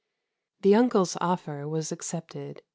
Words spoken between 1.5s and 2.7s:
was accepted.